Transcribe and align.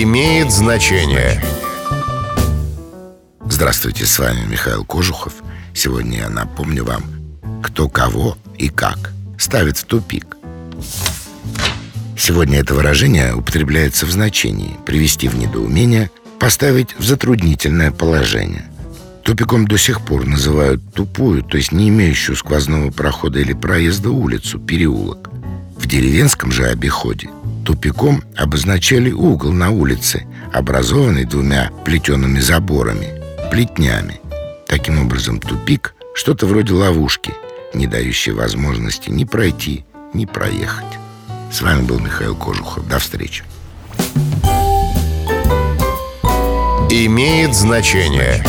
имеет 0.00 0.50
значение. 0.50 1.42
Здравствуйте, 3.44 4.06
с 4.06 4.18
вами 4.18 4.46
Михаил 4.48 4.86
Кожухов. 4.86 5.34
Сегодня 5.74 6.20
я 6.20 6.28
напомню 6.30 6.84
вам, 6.84 7.02
кто 7.62 7.90
кого 7.90 8.38
и 8.56 8.70
как 8.70 9.12
ставит 9.36 9.76
в 9.76 9.84
тупик. 9.84 10.38
Сегодня 12.16 12.60
это 12.60 12.72
выражение 12.74 13.34
употребляется 13.34 14.06
в 14.06 14.10
значении 14.10 14.78
привести 14.86 15.28
в 15.28 15.36
недоумение, 15.36 16.10
поставить 16.40 16.96
в 16.98 17.04
затруднительное 17.04 17.90
положение. 17.90 18.64
Тупиком 19.24 19.68
до 19.68 19.76
сих 19.76 20.00
пор 20.00 20.24
называют 20.24 20.80
тупую, 20.94 21.42
то 21.42 21.58
есть 21.58 21.70
не 21.70 21.90
имеющую 21.90 22.36
сквозного 22.36 22.90
прохода 22.90 23.40
или 23.40 23.52
проезда 23.52 24.10
улицу, 24.10 24.58
переулок. 24.58 25.28
В 25.76 25.86
деревенском 25.86 26.50
же 26.50 26.64
обиходе 26.64 27.28
тупиком 27.64 28.22
обозначали 28.36 29.10
угол 29.10 29.52
на 29.52 29.70
улице, 29.70 30.26
образованный 30.52 31.24
двумя 31.24 31.70
плетеными 31.84 32.40
заборами, 32.40 33.20
плетнями. 33.50 34.20
Таким 34.66 35.00
образом, 35.00 35.40
тупик– 35.40 35.94
что-то 36.14 36.46
вроде 36.46 36.74
ловушки, 36.74 37.32
не 37.74 37.86
дающей 37.86 38.32
возможности 38.32 39.10
ни 39.10 39.24
пройти, 39.24 39.84
ни 40.12 40.26
проехать. 40.26 40.84
С 41.50 41.62
вами 41.62 41.82
был 41.82 41.98
Михаил 41.98 42.36
Кожухов. 42.36 42.86
До 42.88 42.98
встречи. 42.98 43.44
Имеет 46.90 47.54
значение. 47.54 48.44